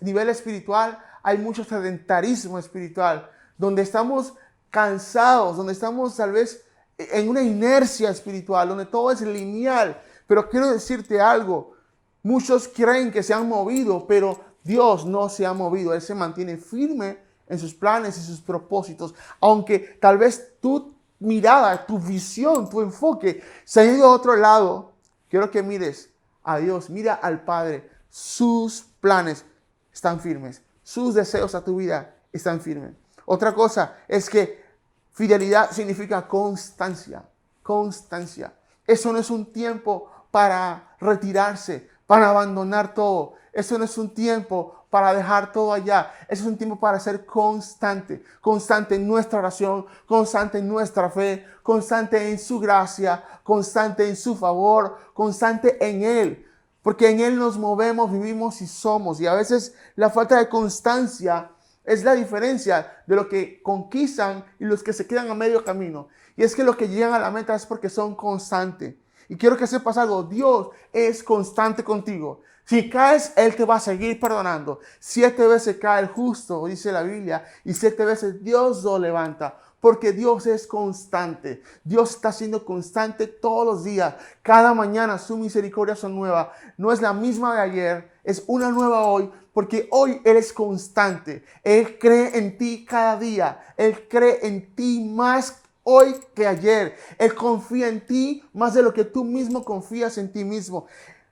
nivel 0.00 0.28
espiritual, 0.28 0.98
hay 1.22 1.36
mucho 1.36 1.64
sedentarismo 1.64 2.58
espiritual, 2.58 3.30
donde 3.58 3.82
estamos 3.82 4.34
cansados, 4.70 5.56
donde 5.56 5.74
estamos 5.74 6.16
tal 6.16 6.32
vez 6.32 6.64
en 6.96 7.28
una 7.28 7.42
inercia 7.42 8.10
espiritual, 8.10 8.68
donde 8.68 8.86
todo 8.86 9.10
es 9.10 9.20
lineal. 9.20 10.00
Pero 10.26 10.48
quiero 10.48 10.70
decirte 10.70 11.20
algo, 11.20 11.74
muchos 12.22 12.68
creen 12.68 13.10
que 13.10 13.22
se 13.22 13.34
han 13.34 13.48
movido, 13.48 14.06
pero 14.06 14.40
Dios 14.62 15.06
no 15.06 15.28
se 15.28 15.46
ha 15.46 15.52
movido, 15.52 15.94
Él 15.94 16.02
se 16.02 16.14
mantiene 16.14 16.56
firme 16.56 17.18
en 17.48 17.58
sus 17.58 17.74
planes 17.74 18.16
y 18.18 18.22
sus 18.22 18.40
propósitos, 18.40 19.14
aunque 19.40 19.78
tal 20.00 20.18
vez 20.18 20.52
tu 20.60 20.94
mirada, 21.18 21.84
tu 21.84 21.98
visión, 21.98 22.70
tu 22.70 22.80
enfoque 22.80 23.42
se 23.64 23.80
ha 23.80 23.84
ido 23.84 24.06
a 24.06 24.12
otro 24.12 24.36
lado, 24.36 24.92
quiero 25.28 25.50
que 25.50 25.62
mires 25.62 26.10
a 26.44 26.58
Dios, 26.58 26.88
mira 26.90 27.14
al 27.14 27.44
Padre, 27.44 27.90
sus 28.08 28.86
planes 29.00 29.44
están 29.92 30.20
firmes, 30.20 30.62
sus 30.82 31.14
deseos 31.14 31.54
a 31.54 31.64
tu 31.64 31.76
vida 31.76 32.14
están 32.32 32.60
firmes. 32.60 32.92
Otra 33.26 33.54
cosa 33.54 33.96
es 34.08 34.30
que 34.30 34.64
fidelidad 35.12 35.70
significa 35.70 36.26
constancia, 36.26 37.24
constancia. 37.62 38.54
Eso 38.86 39.12
no 39.12 39.18
es 39.18 39.30
un 39.30 39.52
tiempo 39.52 40.10
para 40.30 40.96
retirarse, 41.00 41.89
para 42.10 42.28
abandonar 42.28 42.92
todo. 42.92 43.34
Eso 43.52 43.78
no 43.78 43.84
es 43.84 43.96
un 43.96 44.12
tiempo 44.12 44.74
para 44.90 45.14
dejar 45.14 45.52
todo 45.52 45.72
allá. 45.72 46.10
Eso 46.26 46.42
es 46.42 46.48
un 46.48 46.58
tiempo 46.58 46.80
para 46.80 46.98
ser 46.98 47.24
constante, 47.24 48.24
constante 48.40 48.96
en 48.96 49.06
nuestra 49.06 49.38
oración, 49.38 49.86
constante 50.08 50.58
en 50.58 50.66
nuestra 50.66 51.08
fe, 51.08 51.46
constante 51.62 52.32
en 52.32 52.40
su 52.40 52.58
gracia, 52.58 53.22
constante 53.44 54.08
en 54.08 54.16
su 54.16 54.34
favor, 54.34 54.96
constante 55.14 55.78
en 55.88 56.02
Él. 56.02 56.46
Porque 56.82 57.10
en 57.10 57.20
Él 57.20 57.38
nos 57.38 57.56
movemos, 57.56 58.10
vivimos 58.10 58.60
y 58.60 58.66
somos. 58.66 59.20
Y 59.20 59.28
a 59.28 59.34
veces 59.34 59.76
la 59.94 60.10
falta 60.10 60.36
de 60.36 60.48
constancia 60.48 61.52
es 61.84 62.02
la 62.02 62.14
diferencia 62.14 62.92
de 63.06 63.14
lo 63.14 63.28
que 63.28 63.62
conquistan 63.62 64.44
y 64.58 64.64
los 64.64 64.82
que 64.82 64.92
se 64.92 65.06
quedan 65.06 65.30
a 65.30 65.34
medio 65.34 65.64
camino. 65.64 66.08
Y 66.36 66.42
es 66.42 66.56
que 66.56 66.64
los 66.64 66.74
que 66.74 66.88
llegan 66.88 67.14
a 67.14 67.20
la 67.20 67.30
meta 67.30 67.54
es 67.54 67.66
porque 67.66 67.88
son 67.88 68.16
constantes. 68.16 68.96
Y 69.30 69.36
quiero 69.36 69.56
que 69.56 69.68
sepas 69.68 69.96
algo, 69.96 70.24
Dios 70.24 70.70
es 70.92 71.22
constante 71.22 71.84
contigo. 71.84 72.42
Si 72.64 72.90
caes, 72.90 73.32
Él 73.36 73.54
te 73.54 73.64
va 73.64 73.76
a 73.76 73.80
seguir 73.80 74.18
perdonando. 74.18 74.80
Siete 74.98 75.46
veces 75.46 75.76
cae 75.76 76.02
el 76.02 76.08
justo, 76.08 76.66
dice 76.66 76.90
la 76.90 77.04
Biblia, 77.04 77.44
y 77.64 77.72
siete 77.72 78.04
veces 78.04 78.42
Dios 78.42 78.82
lo 78.82 78.98
levanta. 78.98 79.56
Porque 79.78 80.12
Dios 80.12 80.48
es 80.48 80.66
constante. 80.66 81.62
Dios 81.84 82.10
está 82.10 82.32
siendo 82.32 82.64
constante 82.64 83.28
todos 83.28 83.64
los 83.64 83.84
días. 83.84 84.16
Cada 84.42 84.74
mañana 84.74 85.16
su 85.16 85.36
misericordia 85.36 85.94
son 85.94 86.16
nuevas. 86.16 86.48
No 86.76 86.90
es 86.90 87.00
la 87.00 87.12
misma 87.12 87.54
de 87.54 87.60
ayer, 87.60 88.10
es 88.24 88.42
una 88.48 88.72
nueva 88.72 89.06
hoy. 89.06 89.30
Porque 89.54 89.86
hoy 89.92 90.20
Él 90.24 90.36
es 90.36 90.52
constante. 90.52 91.44
Él 91.62 91.98
cree 92.00 92.36
en 92.36 92.58
ti 92.58 92.84
cada 92.84 93.16
día. 93.16 93.74
Él 93.76 94.08
cree 94.08 94.44
en 94.44 94.74
ti 94.74 95.08
más 95.08 95.62
hoy 95.90 96.14
que 96.34 96.46
ayer. 96.46 96.96
Él 97.18 97.34
confía 97.34 97.88
en 97.88 98.06
ti 98.06 98.42
más 98.52 98.74
de 98.74 98.82
lo 98.82 98.92
que 98.92 99.04
tú 99.04 99.24
mismo 99.24 99.64
confías 99.64 100.18
en 100.18 100.32
ti 100.32 100.44
mismo. 100.44 100.86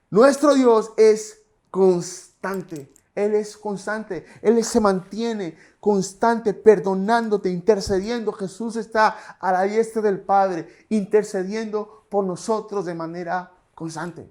Nuestro 0.09 0.53
Dios 0.53 0.91
es 0.97 1.41
constante. 1.71 2.91
Él 3.15 3.35
es 3.35 3.57
constante. 3.57 4.25
Él 4.41 4.63
se 4.63 4.79
mantiene 4.79 5.57
constante, 5.79 6.53
perdonándote, 6.53 7.49
intercediendo. 7.49 8.31
Jesús 8.31 8.75
está 8.75 9.37
a 9.39 9.51
la 9.51 9.63
diestra 9.63 10.01
del 10.01 10.19
Padre, 10.19 10.67
intercediendo 10.89 12.05
por 12.09 12.23
nosotros 12.25 12.85
de 12.85 12.93
manera 12.93 13.51
constante. 13.75 14.29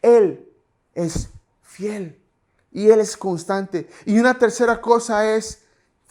Él 0.00 0.48
es 0.94 1.28
fiel 1.62 2.18
y 2.72 2.90
Él 2.90 3.00
es 3.00 3.16
constante. 3.16 3.88
Y 4.04 4.18
una 4.18 4.38
tercera 4.38 4.80
cosa 4.80 5.34
es, 5.34 5.61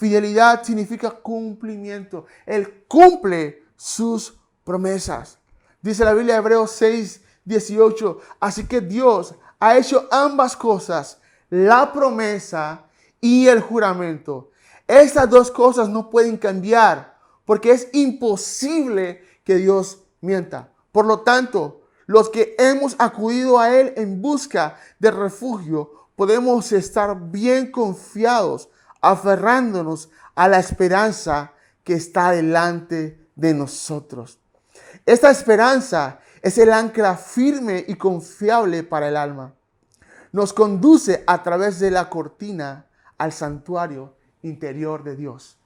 fidelidad 0.02 0.64
significa 0.64 1.12
cumplimiento. 1.12 2.26
Él 2.48 2.86
cumple 2.88 3.66
sus 3.76 4.36
promesas. 4.64 5.38
Dice 5.80 6.04
la 6.04 6.14
Biblia 6.14 6.34
de 6.34 6.40
Hebreos 6.40 6.72
6, 6.72 7.22
18. 7.46 8.20
Así 8.40 8.66
que 8.66 8.82
Dios 8.82 9.36
ha 9.60 9.78
hecho 9.78 10.08
ambas 10.10 10.58
cosas, 10.58 11.20
la 11.52 11.94
promesa 11.94 12.86
y 13.20 13.46
el 13.46 13.62
juramento. 13.62 14.50
Estas 14.88 15.30
dos 15.30 15.52
cosas 15.52 15.88
no 15.88 16.10
pueden 16.10 16.36
cambiar 16.36 17.20
porque 17.46 17.70
es 17.70 17.88
imposible 17.94 19.24
que 19.44 19.58
Dios 19.58 20.00
mienta. 20.20 20.72
Por 20.92 21.06
lo 21.06 21.20
tanto, 21.20 21.84
los 22.08 22.30
que 22.30 22.56
hemos 22.58 22.96
acudido 22.98 23.60
a 23.60 23.70
Él 23.78 23.94
en 23.98 24.20
busca 24.20 24.80
de 24.98 25.12
refugio, 25.12 25.92
podemos 26.16 26.72
estar 26.72 27.30
bien 27.30 27.72
confiados, 27.72 28.68
aferrándonos 29.02 30.10
a 30.36 30.48
la 30.48 30.60
esperanza 30.60 31.54
que 31.84 31.94
está 31.94 32.32
delante 32.32 33.20
de 33.36 33.54
nosotros. 33.54 34.40
Esta 35.06 35.32
esperanza 35.32 36.20
es 36.42 36.58
el 36.58 36.72
ancla 36.72 37.18
firme 37.18 37.84
y 37.88 37.96
confiable 37.96 38.84
para 38.84 39.10
el 39.10 39.18
alma. 39.18 39.54
Nos 40.32 40.54
conduce 40.54 41.24
a 41.28 41.44
través 41.44 41.80
de 41.80 41.92
la 41.92 42.10
cortina 42.10 42.86
al 43.18 43.32
santuario 43.34 44.16
interior 44.44 45.04
de 45.04 45.16
Dios. 45.16 45.58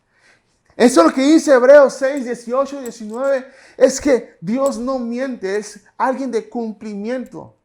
Eso 0.76 1.02
es 1.02 1.08
lo 1.08 1.14
que 1.14 1.22
dice 1.22 1.54
Hebreos 1.54 1.94
6, 1.94 2.26
18 2.26 2.80
y 2.80 2.84
19. 2.84 3.48
Es 3.78 4.02
que 4.02 4.38
Dios 4.42 4.78
no 4.78 5.00
miente, 5.00 5.56
es 5.56 5.82
alguien 5.98 6.32
de 6.32 6.50
cumplimiento. 6.50 7.56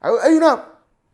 Hay 0.00 0.34
una, 0.34 0.64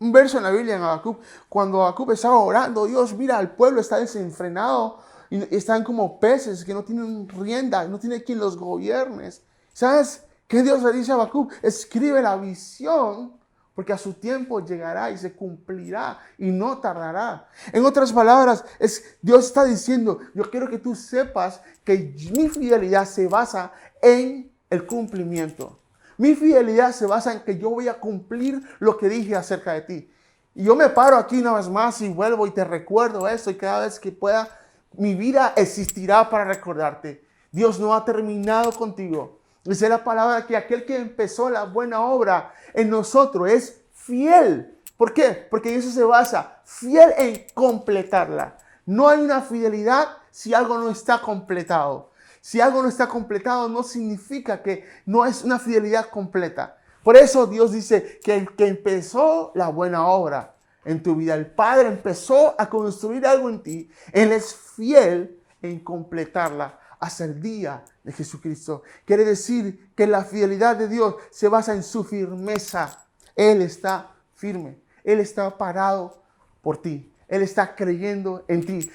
un 0.04 0.12
verso 0.12 0.36
en 0.36 0.44
la 0.44 0.50
Biblia 0.50 0.76
en 0.76 0.82
Habacuc, 0.82 1.18
cuando 1.48 1.82
Habacuc 1.82 2.12
estaba 2.12 2.38
orando, 2.38 2.84
Dios 2.84 3.14
mira 3.14 3.38
al 3.38 3.52
pueblo, 3.52 3.80
está 3.80 3.98
desenfrenado 3.98 4.98
y 5.30 5.56
están 5.56 5.82
como 5.82 6.20
peces 6.20 6.62
que 6.62 6.74
no 6.74 6.84
tienen 6.84 7.26
rienda, 7.26 7.88
no 7.88 7.98
tiene 7.98 8.22
quien 8.22 8.38
los 8.38 8.58
gobierne. 8.58 9.30
¿Sabes? 9.72 10.22
¿Qué 10.46 10.62
Dios 10.62 10.82
le 10.82 10.92
dice 10.92 11.12
a 11.12 11.14
Habacuc? 11.14 11.54
Escribe 11.62 12.20
la 12.20 12.36
visión 12.36 13.32
porque 13.74 13.94
a 13.94 13.98
su 13.98 14.12
tiempo 14.12 14.60
llegará 14.60 15.10
y 15.10 15.16
se 15.16 15.32
cumplirá 15.32 16.18
y 16.36 16.50
no 16.50 16.78
tardará. 16.78 17.48
En 17.72 17.86
otras 17.86 18.12
palabras, 18.12 18.62
es, 18.78 19.16
Dios 19.22 19.46
está 19.46 19.64
diciendo, 19.64 20.18
yo 20.34 20.50
quiero 20.50 20.68
que 20.68 20.78
tú 20.78 20.94
sepas 20.94 21.62
que 21.82 22.14
mi 22.36 22.50
fidelidad 22.50 23.06
se 23.06 23.26
basa 23.26 23.72
en 24.02 24.52
el 24.68 24.86
cumplimiento. 24.86 25.78
Mi 26.16 26.34
fidelidad 26.34 26.92
se 26.92 27.06
basa 27.06 27.32
en 27.32 27.40
que 27.40 27.58
yo 27.58 27.70
voy 27.70 27.88
a 27.88 28.00
cumplir 28.00 28.62
lo 28.78 28.96
que 28.96 29.08
dije 29.08 29.34
acerca 29.34 29.72
de 29.72 29.82
ti. 29.82 30.10
Y 30.54 30.64
yo 30.64 30.76
me 30.76 30.88
paro 30.88 31.16
aquí 31.16 31.40
una 31.40 31.54
vez 31.54 31.68
más 31.68 32.00
y 32.00 32.08
vuelvo 32.08 32.46
y 32.46 32.52
te 32.52 32.64
recuerdo 32.64 33.26
eso 33.26 33.50
y 33.50 33.56
cada 33.56 33.80
vez 33.80 33.98
que 33.98 34.12
pueda, 34.12 34.48
mi 34.92 35.14
vida 35.14 35.52
existirá 35.56 36.30
para 36.30 36.44
recordarte. 36.44 37.24
Dios 37.50 37.80
no 37.80 37.94
ha 37.94 38.04
terminado 38.04 38.72
contigo. 38.72 39.40
Dice 39.64 39.88
la 39.88 40.04
palabra 40.04 40.46
que 40.46 40.56
aquel 40.56 40.84
que 40.84 40.96
empezó 40.96 41.50
la 41.50 41.64
buena 41.64 42.02
obra 42.02 42.52
en 42.72 42.90
nosotros 42.90 43.50
es 43.50 43.80
fiel. 43.92 44.78
¿Por 44.96 45.12
qué? 45.12 45.46
Porque 45.50 45.74
eso 45.74 45.90
se 45.90 46.04
basa, 46.04 46.60
fiel 46.64 47.12
en 47.16 47.46
completarla. 47.54 48.58
No 48.86 49.08
hay 49.08 49.20
una 49.20 49.40
fidelidad 49.40 50.08
si 50.30 50.54
algo 50.54 50.78
no 50.78 50.90
está 50.90 51.20
completado. 51.20 52.10
Si 52.44 52.60
algo 52.60 52.82
no 52.82 52.90
está 52.90 53.08
completado 53.08 53.70
no 53.70 53.82
significa 53.82 54.62
que 54.62 54.84
no 55.06 55.24
es 55.24 55.44
una 55.44 55.58
fidelidad 55.58 56.10
completa. 56.10 56.76
Por 57.02 57.16
eso 57.16 57.46
Dios 57.46 57.72
dice 57.72 58.20
que 58.22 58.36
el 58.36 58.54
que 58.54 58.66
empezó 58.66 59.50
la 59.54 59.70
buena 59.70 60.06
obra 60.06 60.54
en 60.84 61.02
tu 61.02 61.16
vida. 61.16 61.36
El 61.36 61.46
Padre 61.46 61.88
empezó 61.88 62.54
a 62.60 62.68
construir 62.68 63.26
algo 63.26 63.48
en 63.48 63.62
ti. 63.62 63.90
Él 64.12 64.30
es 64.30 64.54
fiel 64.54 65.40
en 65.62 65.80
completarla 65.80 66.78
hasta 67.00 67.24
el 67.24 67.40
día 67.40 67.82
de 68.02 68.12
Jesucristo. 68.12 68.82
Quiere 69.06 69.24
decir 69.24 69.92
que 69.96 70.06
la 70.06 70.22
fidelidad 70.22 70.76
de 70.76 70.88
Dios 70.88 71.14
se 71.30 71.48
basa 71.48 71.74
en 71.74 71.82
su 71.82 72.04
firmeza. 72.04 73.06
Él 73.34 73.62
está 73.62 74.10
firme. 74.34 74.76
Él 75.02 75.18
está 75.18 75.56
parado 75.56 76.22
por 76.60 76.76
ti. 76.76 77.10
Él 77.26 77.40
está 77.40 77.74
creyendo 77.74 78.44
en 78.48 78.66
ti. 78.66 78.90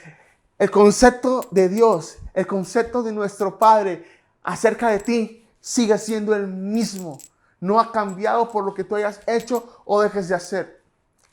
El 0.59 0.69
concepto 0.71 1.47
de 1.51 1.69
Dios, 1.69 2.17
el 2.33 2.45
concepto 2.45 3.01
de 3.01 3.13
nuestro 3.13 3.57
Padre 3.57 4.05
acerca 4.43 4.89
de 4.89 4.99
ti 4.99 5.47
sigue 5.61 5.97
siendo 5.97 6.35
el 6.35 6.47
mismo. 6.47 7.17
No 7.61 7.79
ha 7.79 7.93
cambiado 7.93 8.51
por 8.51 8.65
lo 8.65 8.73
que 8.73 8.83
tú 8.83 8.97
hayas 8.97 9.21
hecho 9.25 9.81
o 9.85 10.01
dejes 10.01 10.27
de 10.27 10.35
hacer. 10.35 10.81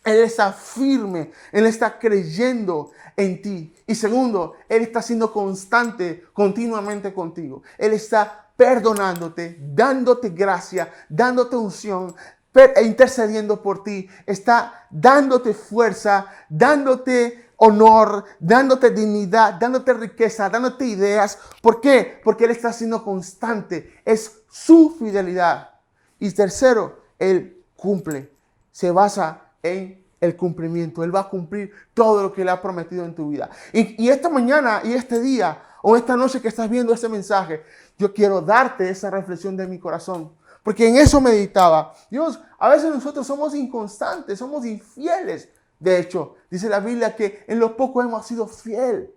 Él 0.05 0.21
está 0.21 0.53
firme, 0.53 1.33
Él 1.51 1.67
está 1.67 1.99
creyendo 1.99 2.93
en 3.17 3.43
ti. 3.43 3.75
Y 3.89 3.97
segundo, 3.97 4.55
Él 4.69 4.83
está 4.83 5.03
siendo 5.03 5.33
constante 5.33 6.25
continuamente 6.33 7.13
contigo. 7.13 7.65
Él 7.79 7.95
está 7.95 8.47
perdonándote, 8.57 9.59
dándote 9.61 10.29
gracia, 10.29 10.93
dándote 11.09 11.57
unción, 11.57 12.15
e 12.55 12.83
intercediendo 12.85 13.61
por 13.61 13.83
ti. 13.83 14.09
Está 14.25 14.87
dándote 14.91 15.53
fuerza, 15.53 16.27
dándote 16.49 17.46
honor, 17.57 18.25
dándote 18.39 18.91
dignidad, 18.91 19.55
dándote 19.55 19.95
riqueza, 19.95 20.49
dándote 20.49 20.87
ideas. 20.87 21.39
¿Por 21.63 21.81
qué? 21.81 22.21
Porque 22.23 22.45
Él 22.45 22.51
está 22.51 22.73
siendo 22.73 23.03
constante. 23.03 24.01
Es 24.05 24.43
su 24.51 24.97
fidelidad. 24.99 25.71
Y 26.19 26.31
tercero, 26.33 27.01
Él 27.19 27.65
cumple. 27.77 28.33
Se 28.71 28.91
basa 28.91 29.43
en 29.63 30.05
el 30.21 30.37
cumplimiento. 30.37 31.03
Él 31.03 31.15
va 31.15 31.21
a 31.21 31.29
cumplir 31.29 31.73
todo 31.95 32.23
lo 32.23 32.33
que 32.33 32.43
Él 32.43 32.49
ha 32.49 32.61
prometido 32.61 33.05
en 33.05 33.15
tu 33.15 33.31
vida. 33.31 33.51
Y, 33.73 34.09
esta 34.09 34.29
mañana 34.29 34.81
y 34.85 34.93
este 34.93 35.21
día 35.21 35.63
o 35.83 35.97
esta 35.97 36.17
noche 36.17 36.41
que 36.41 36.49
estás 36.49 36.69
viendo 36.69 36.93
este 36.93 37.09
mensaje, 37.09 37.63
yo 37.99 38.13
quiero 38.13 38.41
darte 38.41 38.89
esa 38.89 39.11
reflexión 39.11 39.57
de 39.57 39.67
mi 39.67 39.79
corazón. 39.79 40.33
Porque 40.63 40.89
en 40.89 40.97
eso 40.97 41.21
meditaba. 41.21 41.95
Dios, 42.11 42.41
a 42.59 42.69
veces 42.69 42.93
nosotros 42.93 43.25
somos 43.27 43.55
inconstantes, 43.55 44.39
somos 44.39 44.67
infieles. 44.67 45.49
De 45.79 45.99
hecho, 45.99 46.35
dice 46.51 46.69
la 46.69 46.81
Biblia 46.81 47.15
que 47.17 47.45
en 47.47 47.61
lo 47.61 47.77
poco 47.77 48.03
hemos 48.03 48.27
sido 48.27 48.47
fiel. 48.47 49.13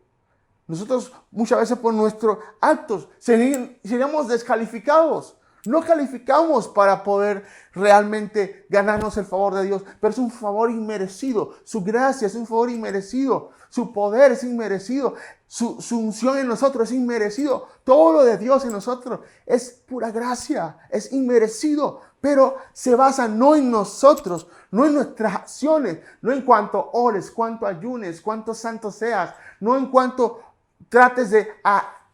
Nosotros 0.67 1.11
muchas 1.31 1.59
veces 1.59 1.77
por 1.79 1.93
nuestros 1.93 2.37
actos 2.61 3.09
seríamos 3.17 4.27
descalificados. 4.27 5.35
No 5.65 5.81
calificamos 5.81 6.67
para 6.67 7.03
poder 7.03 7.43
realmente 7.73 8.65
ganarnos 8.69 9.17
el 9.17 9.25
favor 9.25 9.55
de 9.55 9.65
Dios, 9.65 9.83
pero 9.99 10.11
es 10.11 10.17
un 10.17 10.31
favor 10.31 10.71
inmerecido. 10.71 11.55
Su 11.63 11.83
gracia 11.83 12.27
es 12.27 12.35
un 12.35 12.47
favor 12.47 12.69
inmerecido. 12.69 13.49
Su 13.69 13.91
poder 13.91 14.31
es 14.31 14.43
inmerecido. 14.43 15.15
Su, 15.47 15.81
su, 15.81 15.99
unción 15.99 16.37
en 16.37 16.47
nosotros 16.47 16.89
es 16.89 16.95
inmerecido. 16.95 17.67
Todo 17.83 18.13
lo 18.13 18.23
de 18.23 18.37
Dios 18.37 18.63
en 18.63 18.71
nosotros 18.71 19.19
es 19.45 19.81
pura 19.87 20.11
gracia, 20.11 20.77
es 20.89 21.11
inmerecido. 21.11 22.01
Pero 22.21 22.57
se 22.73 22.95
basa 22.95 23.27
no 23.27 23.55
en 23.55 23.71
nosotros, 23.71 24.47
no 24.71 24.85
en 24.85 24.93
nuestras 24.93 25.35
acciones, 25.35 25.99
no 26.21 26.31
en 26.31 26.41
cuanto 26.41 26.89
ores, 26.93 27.31
cuánto 27.31 27.65
ayunes, 27.65 28.21
cuánto 28.21 28.53
santo 28.53 28.91
seas, 28.91 29.33
no 29.59 29.77
en 29.77 29.87
cuanto 29.87 30.43
trates 30.89 31.29
de 31.31 31.47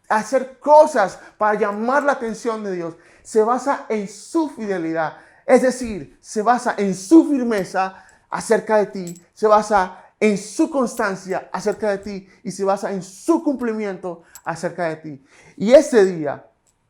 hacer 0.07 0.59
cosas 0.59 1.19
para 1.37 1.57
llamar 1.57 2.03
la 2.03 2.13
atención 2.13 2.63
de 2.63 2.73
Dios. 2.73 2.95
Se 3.23 3.41
basa 3.41 3.85
en 3.89 4.07
su 4.07 4.49
fidelidad. 4.49 5.17
Es 5.45 5.61
decir, 5.61 6.17
se 6.21 6.41
basa 6.41 6.75
en 6.77 6.93
su 6.93 7.27
firmeza 7.27 8.03
acerca 8.29 8.77
de 8.77 8.87
ti, 8.87 9.25
se 9.33 9.47
basa 9.47 10.05
en 10.19 10.37
su 10.37 10.69
constancia 10.69 11.49
acerca 11.51 11.89
de 11.89 11.97
ti 11.99 12.29
y 12.43 12.51
se 12.51 12.63
basa 12.63 12.91
en 12.91 13.03
su 13.03 13.43
cumplimiento 13.43 14.23
acerca 14.43 14.85
de 14.89 14.95
ti. 14.97 15.25
Y 15.57 15.73
ese 15.73 16.05
día, 16.05 16.45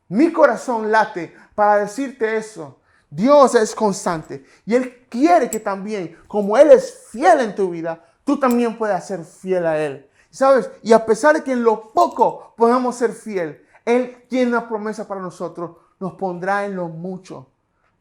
mi 0.10 0.32
corazón 0.32 0.92
late 0.92 1.36
para 1.54 1.78
decirte 1.78 2.38
eso. 2.38 2.80
Dios 3.16 3.56
es 3.56 3.74
constante 3.74 4.44
y 4.66 4.76
Él 4.76 5.06
quiere 5.08 5.50
que 5.50 5.62
también, 5.62 6.18
como 6.28 6.58
Él 6.58 6.72
es 6.72 7.08
fiel 7.12 7.40
en 7.40 7.56
tu 7.56 7.70
vida, 7.70 8.04
tú 8.26 8.38
también 8.38 8.78
puedas 8.78 9.08
ser 9.08 9.24
fiel 9.24 9.66
a 9.66 9.80
Él. 9.80 10.10
¿Sabes? 10.30 10.70
Y 10.84 10.92
a 10.92 11.06
pesar 11.06 11.36
de 11.36 11.44
que 11.44 11.54
en 11.54 11.64
lo 11.64 11.94
poco 11.94 12.54
podamos 12.58 12.98
ser 12.98 13.14
fiel, 13.14 13.66
Él 13.86 14.26
tiene 14.28 14.52
una 14.52 14.68
promesa 14.68 15.08
para 15.08 15.22
nosotros, 15.22 15.78
nos 15.98 16.16
pondrá 16.16 16.66
en 16.66 16.76
lo 16.76 16.90
mucho. 16.90 17.48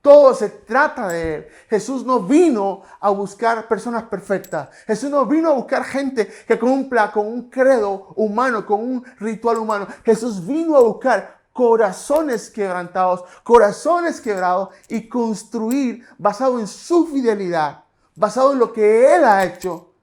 Todo 0.02 0.34
se 0.34 0.48
trata 0.50 1.06
de 1.06 1.34
Él. 1.34 1.46
Jesús 1.70 2.04
no 2.04 2.20
vino 2.20 2.82
a 2.98 3.10
buscar 3.10 3.68
personas 3.68 4.02
perfectas. 4.02 4.68
Jesús 4.84 5.10
no 5.10 5.24
vino 5.26 5.48
a 5.48 5.54
buscar 5.54 5.84
gente 5.84 6.28
que 6.46 6.58
cumpla 6.58 7.12
con 7.12 7.28
un 7.28 7.48
credo 7.48 8.08
humano, 8.16 8.66
con 8.66 8.80
un 8.80 9.04
ritual 9.20 9.58
humano. 9.58 9.86
Jesús 10.04 10.44
vino 10.44 10.76
a 10.76 10.82
buscar 10.82 11.43
corazones 11.54 12.50
quebrantados, 12.50 13.24
corazones 13.44 14.20
quebrados 14.20 14.70
y 14.88 15.08
construir 15.08 16.04
basado 16.18 16.58
en 16.58 16.66
su 16.66 17.06
fidelidad, 17.06 17.84
basado 18.16 18.52
en 18.52 18.58
lo 18.58 18.72
que 18.72 19.14
Él 19.14 19.24
ha 19.24 19.44
hecho, 19.44 19.94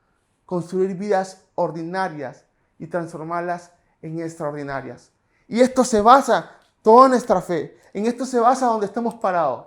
construir 0.45 0.95
vidas 0.95 1.43
ordinarias 1.55 2.45
y 2.79 2.87
transformarlas 2.87 3.71
en 4.01 4.21
extraordinarias. 4.21 5.11
Y 5.49 5.59
esto 5.59 5.83
se 5.83 5.99
basa, 5.99 6.51
toda 6.81 7.09
nuestra 7.09 7.41
fe, 7.41 7.77
en 7.93 8.05
esto 8.05 8.25
se 8.25 8.39
basa 8.39 8.67
donde 8.67 8.85
estamos 8.85 9.15
parados. 9.15 9.65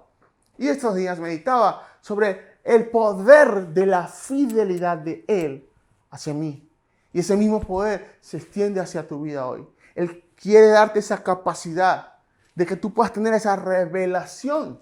Y 0.57 0.69
estos 0.69 0.95
días 0.95 1.19
meditaba 1.19 1.87
sobre 2.01 2.57
el 2.65 2.89
poder 2.89 3.69
de 3.69 3.85
la 3.85 4.09
fidelidad 4.09 4.97
de 4.97 5.23
Él 5.29 5.69
hacia 6.11 6.33
mí. 6.33 6.67
Y 7.13 7.21
ese 7.21 7.37
mismo 7.37 7.61
poder 7.61 8.17
se 8.23 8.39
extiende 8.39 8.81
hacia 8.81 9.07
tu 9.07 9.21
vida 9.21 9.47
hoy. 9.47 9.69
Él 9.95 10.24
quiere 10.41 10.69
darte 10.69 10.99
esa 10.99 11.23
capacidad 11.23 12.15
de 12.55 12.67
que 12.67 12.77
tú 12.77 12.93
puedas 12.93 13.13
tener 13.13 13.35
esa 13.35 13.57
revelación 13.57 14.81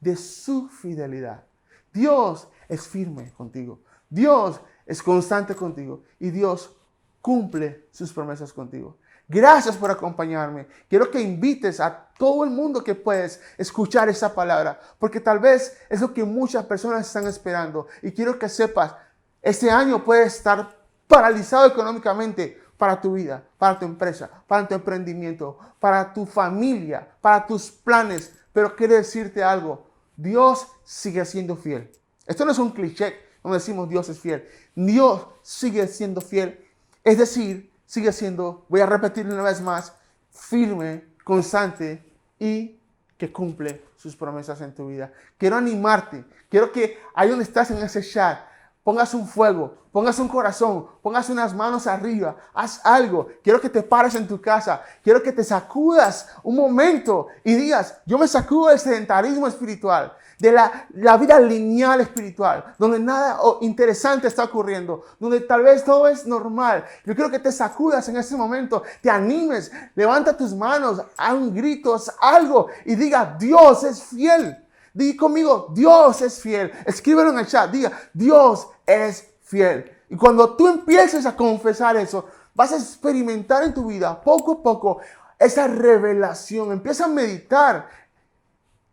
de 0.00 0.16
su 0.16 0.68
fidelidad. 0.68 1.44
Dios 1.92 2.48
es 2.68 2.86
firme 2.86 3.32
contigo. 3.32 3.80
Dios 4.08 4.60
es 4.84 5.02
constante 5.02 5.54
contigo. 5.54 6.02
Y 6.18 6.30
Dios 6.30 6.76
cumple 7.20 7.88
sus 7.90 8.12
promesas 8.12 8.52
contigo. 8.52 8.98
Gracias 9.28 9.76
por 9.76 9.90
acompañarme. 9.90 10.68
Quiero 10.88 11.10
que 11.10 11.20
invites 11.20 11.80
a 11.80 12.08
todo 12.16 12.44
el 12.44 12.50
mundo 12.50 12.84
que 12.84 12.94
puedes 12.94 13.40
escuchar 13.58 14.08
esa 14.08 14.32
palabra, 14.32 14.78
porque 15.00 15.18
tal 15.18 15.40
vez 15.40 15.76
es 15.90 16.00
lo 16.00 16.14
que 16.14 16.22
muchas 16.22 16.64
personas 16.66 17.06
están 17.06 17.26
esperando. 17.26 17.88
Y 18.02 18.12
quiero 18.12 18.38
que 18.38 18.48
sepas, 18.48 18.94
este 19.42 19.70
año 19.70 20.04
puede 20.04 20.26
estar 20.26 20.76
paralizado 21.08 21.66
económicamente 21.66 22.62
para 22.76 23.00
tu 23.00 23.14
vida, 23.14 23.44
para 23.58 23.78
tu 23.78 23.86
empresa, 23.86 24.30
para 24.46 24.66
tu 24.66 24.74
emprendimiento, 24.74 25.58
para 25.80 26.12
tu 26.12 26.26
familia, 26.26 27.08
para 27.20 27.46
tus 27.46 27.70
planes. 27.70 28.32
Pero 28.52 28.74
quiero 28.76 28.94
decirte 28.94 29.42
algo, 29.42 29.86
Dios 30.16 30.66
sigue 30.84 31.24
siendo 31.24 31.56
fiel. 31.56 31.90
Esto 32.26 32.44
no 32.44 32.52
es 32.52 32.58
un 32.58 32.70
cliché 32.70 33.14
donde 33.42 33.58
decimos 33.58 33.88
Dios 33.88 34.08
es 34.08 34.18
fiel. 34.18 34.46
Dios 34.74 35.26
sigue 35.42 35.86
siendo 35.86 36.20
fiel. 36.20 36.64
Es 37.04 37.18
decir, 37.18 37.70
sigue 37.86 38.12
siendo, 38.12 38.66
voy 38.68 38.80
a 38.80 38.86
repetirlo 38.86 39.34
una 39.34 39.42
vez 39.42 39.60
más, 39.60 39.92
firme, 40.30 41.04
constante 41.24 42.04
y 42.38 42.78
que 43.16 43.32
cumple 43.32 43.82
sus 43.96 44.16
promesas 44.16 44.60
en 44.60 44.74
tu 44.74 44.88
vida. 44.88 45.12
Quiero 45.38 45.56
animarte, 45.56 46.24
quiero 46.50 46.72
que 46.72 46.98
ahí 47.14 47.28
donde 47.28 47.44
estás 47.44 47.70
en 47.70 47.78
ese 47.78 48.02
chat, 48.02 48.40
pongas 48.86 49.12
un 49.14 49.26
fuego, 49.26 49.74
pongas 49.90 50.16
un 50.20 50.28
corazón, 50.28 50.86
pongas 51.02 51.28
unas 51.28 51.52
manos 51.52 51.88
arriba, 51.88 52.36
haz 52.54 52.80
algo. 52.84 53.26
Quiero 53.42 53.60
que 53.60 53.68
te 53.68 53.82
pares 53.82 54.14
en 54.14 54.28
tu 54.28 54.40
casa, 54.40 54.80
quiero 55.02 55.20
que 55.20 55.32
te 55.32 55.42
sacudas 55.42 56.28
un 56.44 56.54
momento 56.54 57.26
y 57.42 57.56
digas, 57.56 57.98
yo 58.06 58.16
me 58.16 58.28
sacudo 58.28 58.68
del 58.68 58.78
sedentarismo 58.78 59.48
espiritual 59.48 60.12
de 60.38 60.52
la, 60.52 61.16
vida 61.16 61.40
lineal 61.40 62.00
espiritual, 62.00 62.76
donde 62.78 63.00
nada 63.00 63.40
interesante 63.60 64.28
está 64.28 64.44
ocurriendo, 64.44 65.02
donde 65.18 65.40
tal 65.40 65.62
vez 65.62 65.82
todo 65.82 66.06
es 66.06 66.24
normal. 66.24 66.84
Yo 67.04 67.16
quiero 67.16 67.30
que 67.30 67.40
te 67.40 67.50
sacudas 67.50 68.08
en 68.08 68.18
ese 68.18 68.36
momento, 68.36 68.84
te 69.00 69.10
animes, 69.10 69.72
levanta 69.96 70.36
tus 70.36 70.54
manos, 70.54 71.02
haz 71.16 71.32
un 71.32 71.52
grito, 71.52 71.92
haz 71.92 72.14
algo 72.20 72.68
y 72.84 72.94
diga, 72.94 73.34
Dios 73.36 73.82
es 73.82 74.00
fiel. 74.00 74.62
Diga 74.96 75.18
conmigo, 75.18 75.68
Dios 75.74 76.22
es 76.22 76.40
fiel. 76.40 76.72
Escríbelo 76.86 77.28
en 77.28 77.40
el 77.40 77.46
chat, 77.46 77.70
diga, 77.70 77.92
Dios 78.14 78.66
es 78.86 79.28
fiel. 79.42 79.92
Y 80.08 80.16
cuando 80.16 80.56
tú 80.56 80.68
empieces 80.68 81.26
a 81.26 81.36
confesar 81.36 81.98
eso, 81.98 82.24
vas 82.54 82.72
a 82.72 82.76
experimentar 82.76 83.62
en 83.62 83.74
tu 83.74 83.84
vida 83.84 84.18
poco 84.18 84.52
a 84.52 84.62
poco 84.62 85.00
esa 85.38 85.66
revelación. 85.66 86.72
Empieza 86.72 87.04
a 87.04 87.08
meditar 87.08 87.90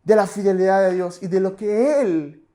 de 0.04 0.16
la 0.18 0.28
fidelidad 0.28 0.82
de 0.82 0.96
Dios 0.96 1.24
y 1.24 1.28
de 1.28 1.40
lo 1.40 1.56
que 1.56 2.02
Él 2.02 2.46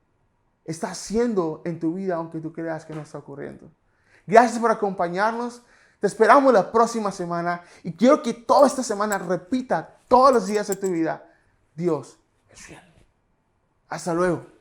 está 0.63 0.91
haciendo 0.91 1.63
en 1.65 1.79
tu 1.79 1.95
vida, 1.95 2.17
aunque 2.17 2.41
tú 2.41 2.53
creas 2.53 2.85
que 2.85 2.93
no 2.93 3.01
está 3.01 3.17
ocurriendo. 3.17 3.71
Gracias 4.27 4.59
por 4.59 4.69
acompañarnos. 4.69 5.63
Te 5.99 6.05
esperamos 6.05 6.53
la 6.53 6.71
próxima 6.71 7.11
semana 7.11 7.63
y 7.81 7.93
quiero 7.93 8.21
que 8.21 8.35
toda 8.35 8.67
esta 8.67 8.83
semana 8.83 9.17
repita 9.17 9.97
todos 10.07 10.31
los 10.31 10.45
días 10.45 10.67
de 10.67 10.75
tu 10.75 10.91
vida. 10.91 11.27
Dios 11.73 12.19
es 12.51 12.61
fiel. 12.61 12.88
Hasta 13.89 14.13
luego. 14.13 14.58